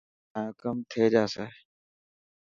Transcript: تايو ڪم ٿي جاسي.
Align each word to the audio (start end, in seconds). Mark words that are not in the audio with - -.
تايو 0.31 0.51
ڪم 0.61 0.77
ٿي 0.89 1.03
جاسي. 1.13 1.45